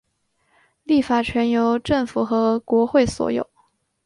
[0.83, 3.47] 立法权由政府和国会所有。